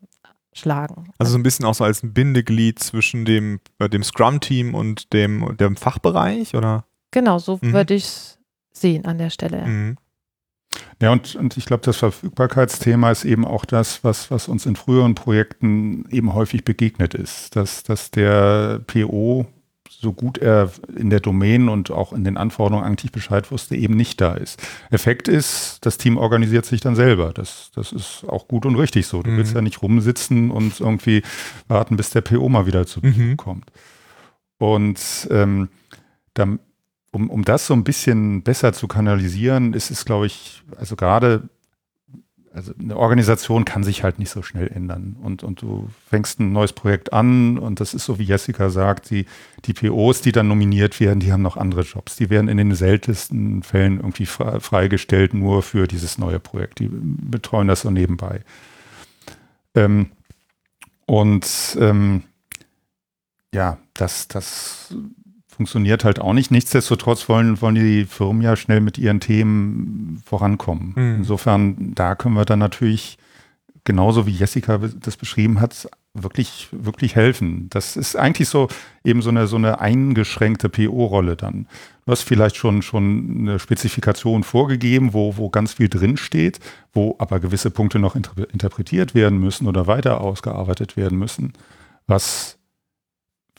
[0.52, 1.12] schlagen.
[1.18, 5.12] Also so ein bisschen auch so als ein Bindeglied zwischen dem, äh, dem Scrum-Team und
[5.12, 6.84] dem, dem Fachbereich, oder?
[7.10, 7.72] Genau, so mhm.
[7.72, 8.38] würde ich es
[8.72, 9.66] sehen an der Stelle.
[9.66, 9.96] Mhm.
[11.00, 14.76] Ja, und, und ich glaube, das Verfügbarkeitsthema ist eben auch das, was, was uns in
[14.76, 19.46] früheren Projekten eben häufig begegnet ist, dass, dass der PO,
[19.90, 23.96] so gut er in der Domain und auch in den Anforderungen eigentlich Bescheid wusste, eben
[23.96, 24.62] nicht da ist.
[24.90, 27.32] Effekt ist, das Team organisiert sich dann selber.
[27.32, 29.22] Das, das ist auch gut und richtig so.
[29.22, 29.36] Du mhm.
[29.38, 31.22] willst ja nicht rumsitzen und irgendwie
[31.68, 33.36] warten, bis der PO mal wieder zu mhm.
[33.36, 33.70] kommt.
[34.58, 35.68] Und ähm,
[36.34, 36.60] dann
[37.12, 41.48] um, um das so ein bisschen besser zu kanalisieren, ist es, glaube ich, also gerade
[42.52, 45.16] also eine Organisation kann sich halt nicht so schnell ändern.
[45.22, 49.10] Und, und du fängst ein neues Projekt an und das ist so, wie Jessica sagt,
[49.10, 49.26] die,
[49.64, 52.16] die POs, die dann nominiert werden, die haben noch andere Jobs.
[52.16, 56.80] Die werden in den seltensten Fällen irgendwie freigestellt nur für dieses neue Projekt.
[56.80, 58.40] Die betreuen das so nebenbei.
[59.74, 60.10] Ähm,
[61.06, 62.24] und ähm,
[63.54, 64.94] ja, das, das
[65.60, 66.50] funktioniert halt auch nicht.
[66.50, 70.94] Nichtsdestotrotz wollen, wollen die Firmen ja schnell mit ihren Themen vorankommen.
[70.96, 71.16] Mhm.
[71.18, 73.18] Insofern, da können wir dann natürlich,
[73.84, 77.66] genauso wie Jessica das beschrieben hat, wirklich, wirklich helfen.
[77.68, 78.68] Das ist eigentlich so
[79.04, 81.66] eben so eine, so eine eingeschränkte PO-Rolle dann.
[82.06, 86.58] Du hast vielleicht schon, schon eine Spezifikation vorgegeben, wo, wo ganz viel drinsteht,
[86.94, 91.52] wo aber gewisse Punkte noch interpretiert werden müssen oder weiter ausgearbeitet werden müssen,
[92.06, 92.56] was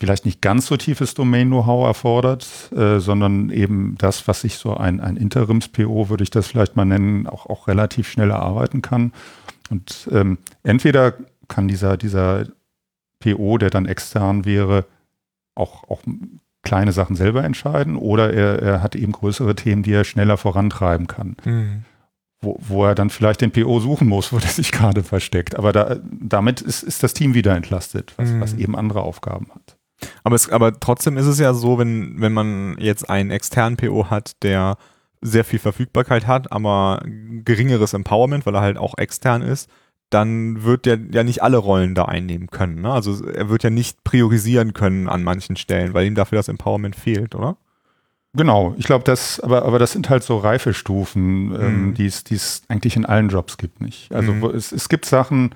[0.02, 5.00] vielleicht nicht ganz so tiefes Domain-Know-how erfordert, äh, sondern eben das, was sich so ein,
[5.00, 9.14] ein Interims-PO, würde ich das vielleicht mal nennen, auch, auch relativ schnell erarbeiten kann.
[9.70, 11.14] Und ähm, entweder
[11.48, 12.48] kann dieser, dieser
[13.20, 14.86] PO, der dann extern wäre,
[15.54, 16.02] auch, auch
[16.64, 21.06] kleine Sachen selber entscheiden oder er, er hat eben größere Themen, die er schneller vorantreiben
[21.06, 21.38] kann.
[21.46, 21.86] Mhm.
[22.44, 25.60] Wo, wo er dann vielleicht den PO suchen muss, wo der sich gerade versteckt.
[25.60, 28.42] Aber da, damit ist, ist das Team wieder entlastet, was, mhm.
[28.42, 29.78] was eben andere Aufgaben hat.
[30.24, 34.10] Aber, es, aber trotzdem ist es ja so, wenn, wenn man jetzt einen externen PO
[34.10, 34.78] hat, der
[35.22, 37.04] sehr viel Verfügbarkeit hat, aber
[37.46, 39.70] geringeres Empowerment, weil er halt auch extern ist,
[40.10, 42.82] dann wird der ja nicht alle Rollen da einnehmen können.
[42.82, 42.92] Ne?
[42.92, 46.96] Also er wird ja nicht priorisieren können an manchen Stellen, weil ihm dafür das Empowerment
[46.96, 47.58] fehlt, oder?
[48.34, 51.94] Genau, ich glaube, das, aber, aber das sind halt so Reifestufen, ähm, mhm.
[51.94, 54.14] die es eigentlich in allen Jobs gibt, nicht.
[54.14, 54.46] Also mhm.
[54.56, 55.54] es, es gibt Sachen,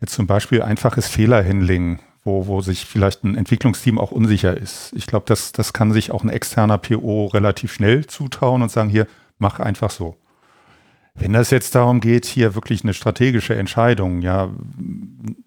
[0.00, 4.92] jetzt zum Beispiel einfaches Fehlerhandling, wo, wo sich vielleicht ein Entwicklungsteam auch unsicher ist.
[4.96, 8.88] Ich glaube, das, das kann sich auch ein externer PO relativ schnell zutrauen und sagen,
[8.88, 9.06] hier,
[9.38, 10.16] mach einfach so.
[11.16, 14.50] Wenn das jetzt darum geht, hier wirklich eine strategische Entscheidung, ja,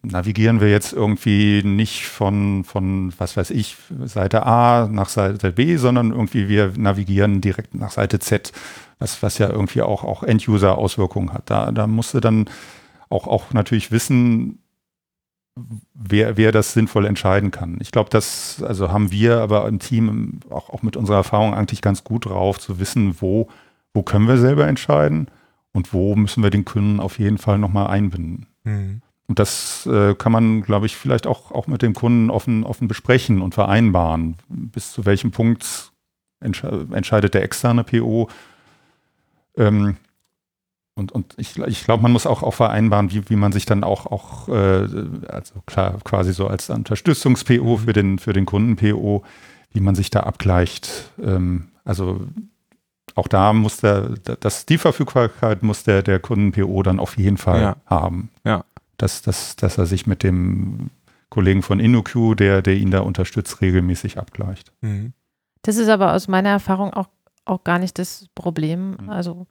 [0.01, 5.75] navigieren wir jetzt irgendwie nicht von, von, was weiß ich, Seite A nach Seite B,
[5.75, 8.53] sondern irgendwie wir navigieren direkt nach Seite Z,
[8.99, 11.49] was, was ja irgendwie auch, auch End-User-Auswirkungen hat.
[11.49, 12.49] Da, da musst du dann
[13.09, 14.59] auch, auch natürlich wissen,
[15.93, 17.78] wer, wer das sinnvoll entscheiden kann.
[17.82, 21.82] Ich glaube, das also haben wir aber im Team auch, auch mit unserer Erfahrung eigentlich
[21.82, 23.48] ganz gut drauf, zu wissen, wo,
[23.93, 25.28] wo können wir selber entscheiden
[25.74, 28.48] und wo müssen wir den Kunden auf jeden Fall nochmal einbinden.
[28.63, 29.02] Mhm.
[29.28, 32.88] Und das äh, kann man, glaube ich, vielleicht auch, auch mit dem Kunden offen, offen
[32.88, 34.38] besprechen und vereinbaren.
[34.48, 35.91] Bis zu welchem Punkt
[36.39, 38.30] entsche entscheidet der externe PO.
[39.58, 39.98] Ähm,
[40.97, 43.83] und, und ich, ich glaube, man muss auch, auch vereinbaren, wie, wie man sich dann
[43.83, 44.88] auch, auch äh,
[45.27, 49.23] also klar, quasi so als Unterstützungs-PO für den, für den Kunden-PO,
[49.71, 51.12] wie man sich da abgleicht.
[51.23, 52.21] Ähm, also
[53.13, 57.62] auch da muss der, das, die Verfügbarkeit muss der, der Kunden-PO dann auf jeden Fall
[57.62, 57.75] ja.
[57.86, 58.29] haben.
[58.43, 58.65] Ja.
[58.97, 60.89] Dass, dass, dass er sich mit dem
[61.29, 64.71] Kollegen von InnoQ, der, der ihn da unterstützt, regelmäßig abgleicht.
[64.81, 65.13] Mhm.
[65.62, 67.10] Das ist aber aus meiner Erfahrung auch,
[67.45, 68.97] auch gar nicht das Problem.
[68.99, 69.10] Mhm.
[69.10, 69.45] Also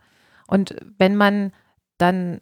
[0.46, 1.52] und wenn man
[1.98, 2.40] dann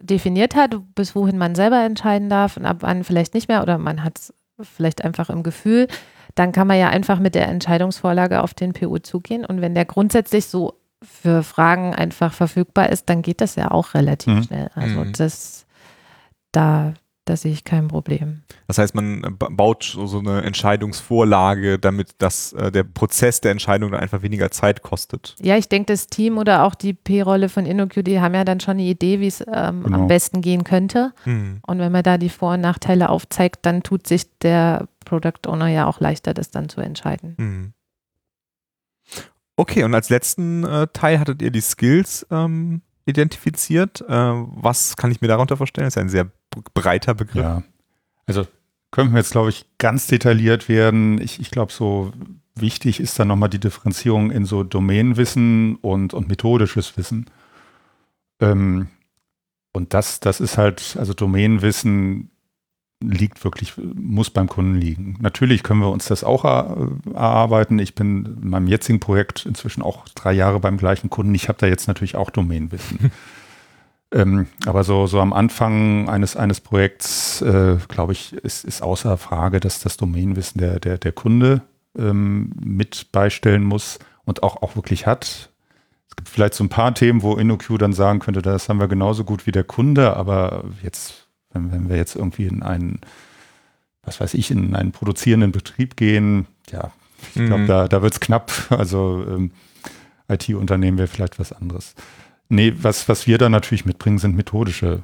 [0.00, 3.78] definiert hat, bis wohin man selber entscheiden darf und ab wann vielleicht nicht mehr oder
[3.78, 5.88] man hat es vielleicht einfach im Gefühl,
[6.34, 9.44] dann kann man ja einfach mit der Entscheidungsvorlage auf den PU zugehen.
[9.44, 13.94] Und wenn der grundsätzlich so für Fragen einfach verfügbar ist, dann geht das ja auch
[13.94, 14.42] relativ mhm.
[14.42, 14.70] schnell.
[14.74, 15.12] Also mhm.
[15.12, 15.66] das,
[16.50, 18.42] da da sehe ich kein Problem.
[18.66, 24.00] Das heißt, man baut so eine Entscheidungsvorlage, damit das, äh, der Prozess der Entscheidung dann
[24.00, 25.34] einfach weniger Zeit kostet.
[25.40, 28.60] Ja, ich denke, das Team oder auch die P-Rolle von InnoQ, die haben ja dann
[28.60, 30.00] schon eine Idee, wie es ähm, genau.
[30.00, 31.12] am besten gehen könnte.
[31.24, 31.60] Mhm.
[31.66, 35.68] Und wenn man da die Vor- und Nachteile aufzeigt, dann tut sich der Product Owner
[35.68, 37.34] ja auch leichter, das dann zu entscheiden.
[37.38, 37.72] Mhm.
[39.56, 44.02] Okay, und als letzten äh, Teil hattet ihr die Skills ähm, identifiziert.
[44.02, 45.86] Äh, was kann ich mir darunter vorstellen?
[45.86, 46.30] Das ist ein sehr
[46.74, 47.42] breiter Begriff.
[47.42, 47.62] Ja,
[48.26, 48.46] also
[48.90, 51.20] können wir jetzt, glaube ich, ganz detailliert werden.
[51.20, 52.12] Ich, ich glaube, so
[52.54, 57.26] wichtig ist dann nochmal die Differenzierung in so Domänenwissen und, und methodisches Wissen.
[58.40, 58.88] Ähm,
[59.72, 62.30] und das, das ist halt, also Domänenwissen
[63.02, 65.18] liegt wirklich, muss beim Kunden liegen.
[65.20, 67.78] Natürlich können wir uns das auch erarbeiten.
[67.78, 71.34] Ich bin in meinem jetzigen Projekt inzwischen auch drei Jahre beim gleichen Kunden.
[71.34, 73.10] Ich habe da jetzt natürlich auch Domänenwissen.
[74.12, 79.16] Ähm, aber so, so am Anfang eines, eines Projekts, äh, glaube ich, ist, ist außer
[79.16, 81.62] Frage, dass das Domainwissen der, der, der Kunde
[81.98, 85.50] ähm, mit beistellen muss und auch, auch wirklich hat.
[86.08, 88.88] Es gibt vielleicht so ein paar Themen, wo InnoQ dann sagen könnte, das haben wir
[88.88, 93.00] genauso gut wie der Kunde, aber jetzt, wenn, wenn wir jetzt irgendwie in einen,
[94.04, 96.92] was weiß ich, in einen produzierenden Betrieb gehen, ja,
[97.34, 97.66] ich glaube, mhm.
[97.66, 98.52] da, da wird es knapp.
[98.70, 99.50] Also ähm,
[100.28, 101.94] IT-Unternehmen wäre vielleicht was anderes.
[102.48, 105.02] Nee, was, was wir da natürlich mitbringen, sind methodische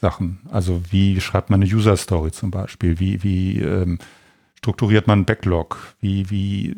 [0.00, 0.40] Sachen.
[0.50, 2.98] Also wie schreibt man eine User Story zum Beispiel?
[2.98, 3.98] Wie, wie ähm,
[4.56, 5.94] strukturiert man einen Backlog?
[6.00, 6.76] Wie, wie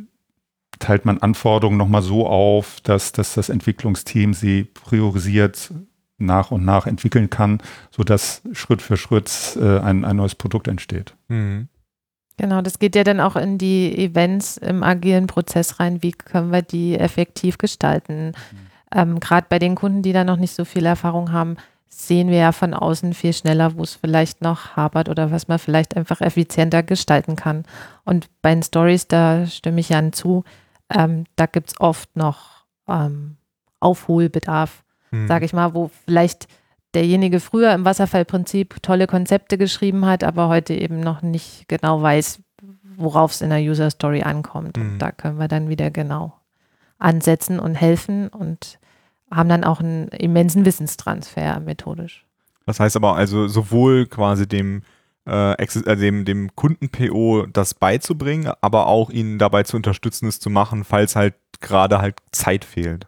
[0.79, 5.73] teilt man Anforderungen nochmal so auf, dass, dass das Entwicklungsteam sie priorisiert
[6.19, 11.15] nach und nach entwickeln kann, sodass Schritt für Schritt äh, ein, ein neues Produkt entsteht.
[11.29, 11.69] Mhm.
[12.39, 16.03] Genau, das geht ja dann auch in die Events im agilen Prozess rein.
[16.03, 18.29] Wie können wir die effektiv gestalten?
[18.29, 18.72] Mhm.
[18.95, 21.57] Ähm, Gerade bei den Kunden, die da noch nicht so viel Erfahrung haben,
[21.89, 25.59] sehen wir ja von außen viel schneller, wo es vielleicht noch hapert oder was man
[25.59, 27.65] vielleicht einfach effizienter gestalten kann.
[28.05, 30.45] Und bei den Stories, da stimme ich Jan zu,
[30.91, 33.37] ähm, da gibt es oft noch ähm,
[33.81, 35.29] Aufholbedarf, mhm.
[35.29, 36.49] sage ich mal, wo vielleicht
[36.95, 42.41] derjenige früher im Wasserfallprinzip tolle Konzepte geschrieben hat, aber heute eben noch nicht genau weiß,
[42.97, 44.77] worauf es in der User Story ankommt.
[44.77, 44.83] Mhm.
[44.83, 46.35] Und da können wir dann wieder genau
[46.99, 48.79] ansetzen und helfen und
[49.33, 52.27] haben dann auch einen immensen Wissenstransfer methodisch.
[52.67, 54.83] Das heißt aber also sowohl quasi dem
[55.27, 60.51] äh, äh dem, dem Kunden-PO das beizubringen, aber auch ihn dabei zu unterstützen, es zu
[60.51, 63.07] machen, falls halt gerade halt Zeit fehlt.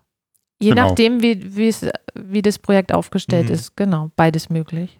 [0.61, 0.89] Je genau.
[0.89, 1.75] nachdem, wie,
[2.15, 3.55] wie das Projekt aufgestellt mhm.
[3.55, 4.99] ist, genau, beides möglich.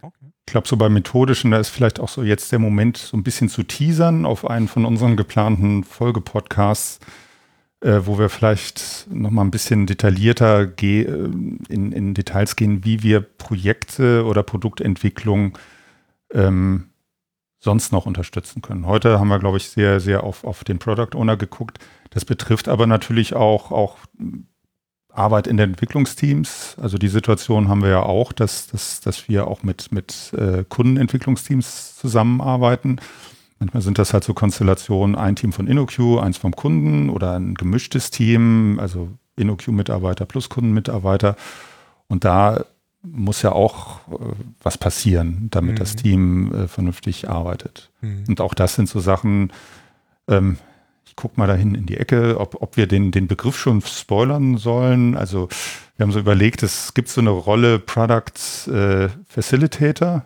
[0.00, 0.32] Okay.
[0.46, 3.24] Ich glaube, so bei methodischen, da ist vielleicht auch so jetzt der Moment, so ein
[3.24, 7.00] bisschen zu teasern auf einen von unseren geplanten Folgepodcasts,
[7.80, 13.20] äh, wo wir vielleicht nochmal ein bisschen detaillierter äh, in, in, Details gehen, wie wir
[13.20, 15.58] Projekte oder Produktentwicklung
[16.32, 16.90] ähm,
[17.58, 18.86] sonst noch unterstützen können.
[18.86, 21.78] Heute haben wir, glaube ich, sehr, sehr auf, auf den Product Owner geguckt.
[22.10, 23.98] Das betrifft aber natürlich auch, auch
[25.10, 26.76] Arbeit in den Entwicklungsteams.
[26.80, 30.64] Also die Situation haben wir ja auch, dass, dass, dass wir auch mit, mit äh,
[30.68, 33.00] Kundenentwicklungsteams zusammenarbeiten.
[33.58, 37.54] Manchmal sind das halt so Konstellationen, ein Team von InnoQ, eins vom Kunden oder ein
[37.54, 41.36] gemischtes Team, also InnoQ-Mitarbeiter plus Kundenmitarbeiter.
[42.08, 42.64] Und da
[43.02, 45.78] muss ja auch äh, was passieren, damit mhm.
[45.78, 47.90] das Team äh, vernünftig arbeitet.
[48.00, 48.24] Mhm.
[48.28, 49.52] Und auch das sind so Sachen,
[50.28, 50.58] ähm,
[51.06, 54.58] ich gucke mal dahin in die Ecke, ob, ob wir den, den Begriff schon spoilern
[54.58, 55.16] sollen.
[55.16, 55.48] Also
[55.96, 60.24] wir haben so überlegt, es gibt so eine Rolle Product äh, Facilitator.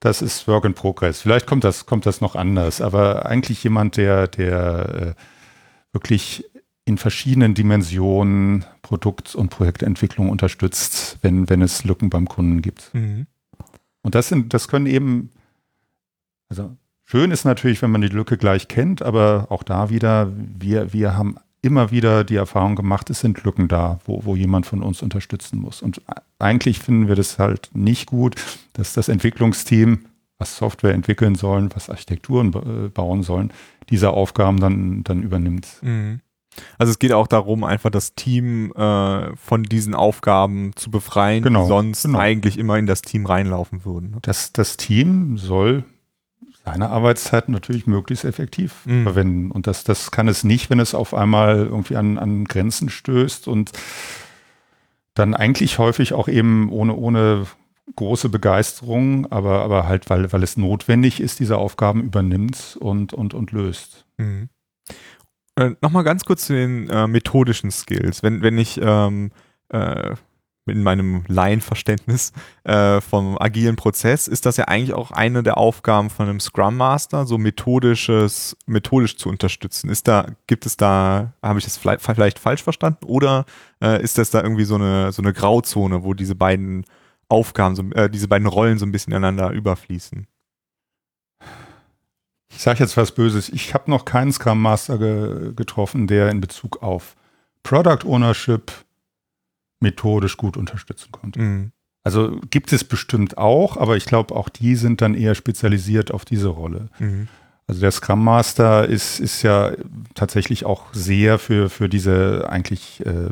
[0.00, 1.22] Das ist Work in Progress.
[1.22, 5.22] Vielleicht kommt das, kommt das noch anders, aber eigentlich jemand, der, der äh,
[5.92, 6.44] wirklich
[6.84, 12.92] in verschiedenen Dimensionen Produkt- und Projektentwicklung unterstützt, wenn, wenn es Lücken beim Kunden gibt.
[12.92, 13.26] Mhm.
[14.02, 15.30] Und das sind, das können eben,
[16.50, 20.92] also schön ist natürlich, wenn man die Lücke gleich kennt, aber auch da wieder, wir,
[20.92, 24.82] wir haben immer wieder die Erfahrung gemacht, es sind Lücken da, wo, wo jemand von
[24.82, 25.82] uns unterstützen muss.
[25.82, 26.02] Und
[26.38, 28.36] eigentlich finden wir das halt nicht gut,
[28.74, 30.06] dass das Entwicklungsteam,
[30.38, 33.52] was Software entwickeln sollen, was Architekturen äh, bauen sollen,
[33.90, 35.66] diese Aufgaben dann, dann übernimmt.
[35.82, 36.20] Mhm.
[36.78, 41.62] Also es geht auch darum, einfach das Team äh, von diesen Aufgaben zu befreien, genau,
[41.62, 42.18] die sonst genau.
[42.18, 44.12] eigentlich immer in das Team reinlaufen würden.
[44.12, 44.18] Ne?
[44.22, 45.84] Das, das Team soll
[46.64, 49.02] seine Arbeitszeit natürlich möglichst effektiv mhm.
[49.02, 49.50] verwenden.
[49.50, 53.48] Und das, das kann es nicht, wenn es auf einmal irgendwie an, an Grenzen stößt
[53.48, 53.72] und
[55.12, 57.46] dann eigentlich häufig auch eben ohne, ohne
[57.96, 63.34] große Begeisterung, aber, aber halt, weil, weil es notwendig ist, diese Aufgaben übernimmt und, und,
[63.34, 64.06] und löst.
[64.16, 64.48] Mhm.
[65.56, 68.22] Äh, Nochmal ganz kurz zu den äh, methodischen Skills.
[68.22, 69.30] Wenn, wenn ich ähm,
[69.68, 70.14] äh,
[70.66, 72.32] in meinem Laienverständnis
[72.64, 76.76] äh, vom agilen Prozess ist das ja eigentlich auch eine der Aufgaben von einem Scrum
[76.76, 79.90] Master, so methodisches, methodisch zu unterstützen.
[79.90, 83.44] Ist da, gibt es da, habe ich das vielleicht, vielleicht, falsch verstanden oder
[83.82, 86.86] äh, ist das da irgendwie so eine, so eine Grauzone, wo diese beiden
[87.28, 90.26] Aufgaben, so, äh, diese beiden Rollen so ein bisschen ineinander überfließen?
[92.48, 93.48] Ich sage jetzt was Böses.
[93.48, 97.16] Ich habe noch keinen Scrum Master ge getroffen, der in Bezug auf
[97.64, 98.72] Product Ownership
[99.84, 101.40] methodisch gut unterstützen konnte.
[101.40, 101.72] Mhm.
[102.02, 106.24] Also gibt es bestimmt auch, aber ich glaube, auch die sind dann eher spezialisiert auf
[106.24, 106.88] diese Rolle.
[106.98, 107.28] Mhm.
[107.66, 109.72] Also der Scrum Master ist, ist ja
[110.14, 113.30] tatsächlich auch sehr für, für diese eigentlich äh,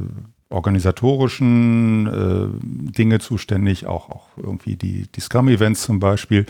[0.48, 6.46] organisatorischen äh, Dinge zuständig, auch, auch irgendwie die, die Scrum-Events zum Beispiel.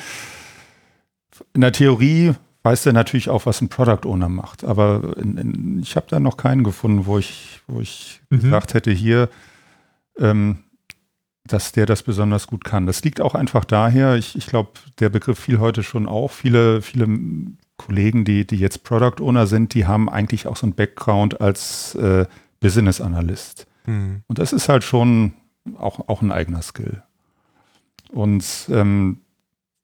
[1.55, 5.79] In der Theorie weiß der natürlich auch, was ein Product Owner macht, aber in, in,
[5.83, 8.41] ich habe da noch keinen gefunden, wo ich, wo ich mhm.
[8.41, 9.29] gesagt hätte, hier,
[10.19, 10.65] ähm,
[11.45, 12.87] dass der das besonders gut kann.
[12.87, 16.33] Das liegt auch einfach daher, ich, ich glaube, der Begriff fiel heute schon auf.
[16.33, 17.09] Viele, viele
[17.77, 21.95] Kollegen, die, die jetzt Product Owner sind, die haben eigentlich auch so einen Background als
[21.97, 22.27] äh,
[22.61, 23.67] Business Analyst.
[23.87, 24.23] Mhm.
[24.29, 25.33] Und das ist halt schon
[25.77, 27.03] auch, auch ein eigener Skill.
[28.11, 29.19] Und ähm,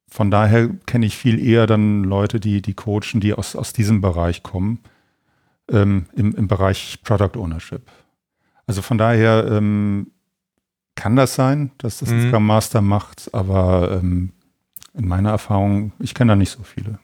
[0.08, 4.00] von daher kenne ich viel eher dann Leute, die, die coachen, die aus, aus diesem
[4.00, 4.80] Bereich kommen,
[5.70, 7.90] ähm, im, im Bereich Product Ownership.
[8.66, 10.12] Also von daher ähm,
[10.98, 12.28] kann das sein, dass das ein Mhm.
[12.28, 14.32] Scrum Master macht, aber ähm,
[14.94, 16.98] in meiner Erfahrung, ich kenne da nicht so viele.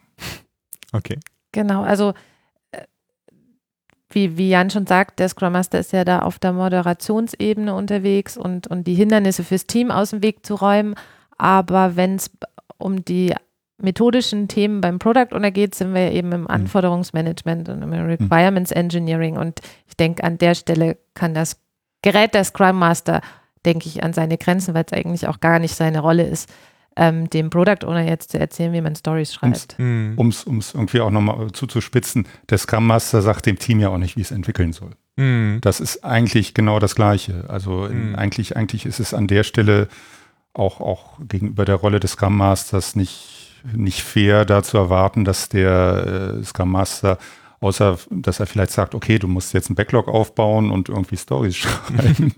[0.92, 1.20] Okay.
[1.52, 2.12] Genau, also
[2.72, 2.82] äh,
[4.10, 8.36] wie, wie Jan schon sagt, der Scrum Master ist ja da auf der Moderationsebene unterwegs
[8.36, 10.96] und, und die Hindernisse fürs Team aus dem Weg zu räumen.
[11.38, 12.32] Aber wenn es
[12.78, 13.32] um die
[13.78, 19.36] methodischen Themen beim Product Owner geht, sind wir eben im Anforderungsmanagement und im Requirements Engineering.
[19.36, 21.60] Und ich denke, an der Stelle kann das
[22.02, 23.20] Gerät der Scrum Master,
[23.64, 26.48] denke ich, an seine Grenzen, weil es eigentlich auch gar nicht seine Rolle ist,
[26.96, 29.76] ähm, dem Product Owner jetzt zu erzählen, wie man Stories schreibt.
[29.78, 30.14] Mhm.
[30.16, 34.16] Um es irgendwie auch nochmal zuzuspitzen, der Scrum Master sagt dem Team ja auch nicht,
[34.16, 34.90] wie es entwickeln soll.
[35.16, 35.58] Mhm.
[35.60, 37.44] Das ist eigentlich genau das Gleiche.
[37.48, 38.16] Also in, Mhm.
[38.16, 39.88] eigentlich, eigentlich ist es an der Stelle
[40.52, 45.48] auch, auch gegenüber der Rolle des Scrum Masters nicht, nicht fair, da zu erwarten, dass
[45.48, 47.18] der äh, Scrum Master,
[47.64, 51.56] außer dass er vielleicht sagt, okay, du musst jetzt einen Backlog aufbauen und irgendwie Stories
[51.62, 52.32] schreiben,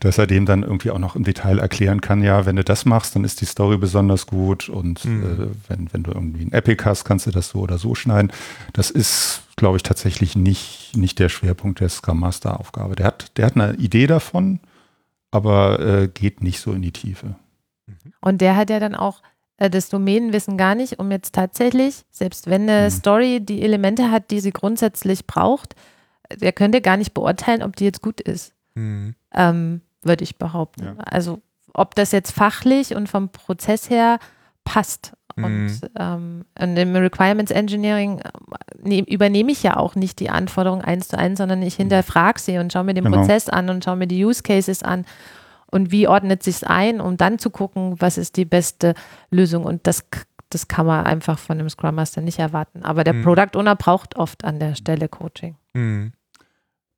[0.00, 2.84] dass er dem dann irgendwie auch noch im Detail erklären kann, ja, wenn du das
[2.84, 5.22] machst, dann ist die Story besonders gut und Mhm.
[5.24, 8.32] äh, wenn, wenn du irgendwie ein Epic hast, kannst du das so oder so schneiden.
[8.72, 12.96] Das ist, glaube ich, tatsächlich nicht, nicht der Schwerpunkt der Scrum Master Aufgabe.
[12.96, 14.60] Der hat, der hat eine Idee davon,
[15.30, 17.36] aber äh, geht nicht so in die Tiefe.
[18.20, 19.22] Und der hat ja dann auch
[19.58, 22.90] äh, das Domänenwissen gar nicht, um jetzt tatsächlich, selbst wenn eine Mhm.
[22.90, 25.74] Story die Elemente hat, die sie grundsätzlich braucht,
[26.28, 29.14] äh, der könnte gar nicht beurteilen, ob die jetzt gut ist, Mhm.
[29.34, 30.84] ähm, würde ich behaupten.
[30.84, 30.94] Ja.
[31.04, 31.40] Also
[31.72, 34.18] ob das jetzt fachlich und vom Prozess her
[34.64, 35.12] passt.
[35.36, 35.44] Mhm.
[35.44, 38.20] Und, ähm, und im Requirements Engineering
[38.82, 42.58] ne, übernehme ich ja auch nicht die Anforderungen eins zu eins, sondern ich hinterfrage sie
[42.58, 43.18] und schaue mir den Genau.
[43.18, 45.04] Prozess an und schaue mir die Use Cases an
[45.74, 48.94] und wie ordnet sich ein, um dann zu gucken, was ist die beste
[49.30, 49.64] Lösung.
[49.64, 52.82] Und das, k- das kann man einfach von einem Scrum Master nicht erwarten.
[52.82, 53.22] Aber der Mhm.
[53.24, 55.56] Product Owner braucht oft an der Stelle Coaching.
[55.74, 56.12] Mhm.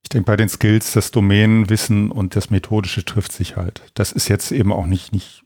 [0.03, 3.83] Ich denke, bei den Skills, das Domänenwissen und das Methodische trifft sich halt.
[3.95, 5.43] Das ist jetzt eben auch nicht, nicht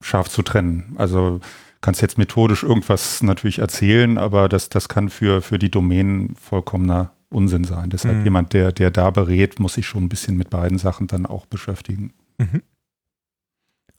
[0.00, 0.94] scharf zu trennen.
[0.98, 1.40] Also
[1.80, 7.10] kannst jetzt methodisch irgendwas natürlich erzählen, aber das, das kann für, für die Domänen vollkommener
[7.30, 7.90] Unsinn sein.
[7.90, 8.24] Deshalb Mhm.
[8.24, 11.46] jemand, der, der da berät, muss sich schon ein bisschen mit beiden Sachen dann auch
[11.46, 12.12] beschäftigen.
[12.38, 12.62] Mhm.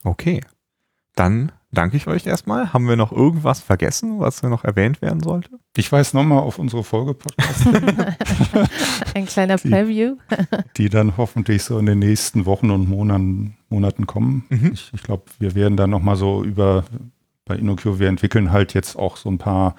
[0.06, 0.40] Okay.
[1.16, 2.72] Dann danke ich euch erstmal.
[2.72, 5.50] Haben wir noch irgendwas vergessen, was noch erwähnt werden sollte?
[5.76, 7.66] Ich weise nochmal auf unsere Folge-Podcast,
[9.14, 10.16] Ein kleiner Die- Preview.
[10.76, 14.44] die dann hoffentlich so in den nächsten Wochen und Monaten, Monaten kommen.
[14.50, 14.70] Mhm.
[14.74, 16.84] Ich, ich glaube, wir werden dann nochmal so über,
[17.44, 19.74] bei InnoQ, wir entwickeln halt jetzt auch so ein paar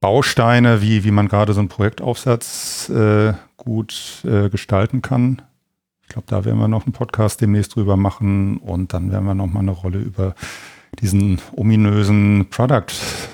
[0.00, 5.42] Bausteine, wie, wie man gerade so einen Projektaufsatz äh, gut äh, gestalten kann.
[6.08, 9.34] Ich glaube, da werden wir noch einen Podcast demnächst drüber machen und dann werden wir
[9.34, 10.34] nochmal eine Rolle über
[11.00, 12.86] diesen ominösen Product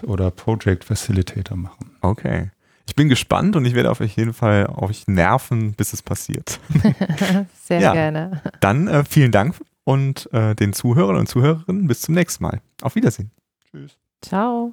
[0.02, 1.90] oder Project Facilitator machen.
[2.00, 2.50] Okay.
[2.88, 6.58] Ich bin gespannt und ich werde auf jeden Fall auf euch nerven, bis es passiert.
[7.62, 7.92] Sehr Ja.
[7.92, 8.42] gerne.
[8.61, 9.54] Dann äh, vielen Dank
[9.85, 12.61] und äh, den Zuhörern und Zuhörerinnen bis zum nächsten Mal.
[12.80, 13.30] Auf Wiedersehen.
[13.70, 13.96] Tschüss.
[14.22, 14.72] Ciao.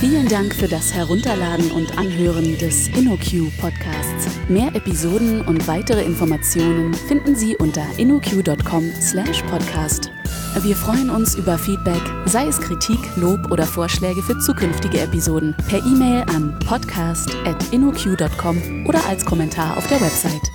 [0.00, 4.28] Vielen Dank für das Herunterladen und Anhören des InnoQ Podcasts.
[4.48, 10.10] Mehr Episoden und weitere Informationen finden Sie unter innoq.com/podcast.
[10.62, 15.80] Wir freuen uns über Feedback, sei es Kritik, Lob oder Vorschläge für zukünftige Episoden, per
[15.80, 20.50] E-Mail an podcast@innoq.com oder als Kommentar auf der Website.